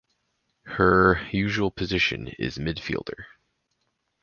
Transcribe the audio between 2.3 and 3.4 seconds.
is midfielder.